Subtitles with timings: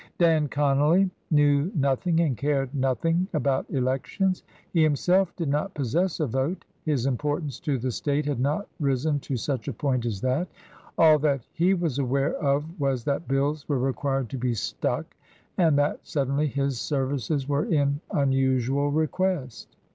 [0.17, 4.41] Dan Conolly knew nothing and cared nothing about elections;
[4.73, 9.19] he himself did not possess a vote, his importance to the State had not risen
[9.19, 10.47] to such a point as that;
[10.97, 15.15] all that he was aware of was that bills were required to be stuck,
[15.55, 19.75] and that suddenly his services were in unusual request.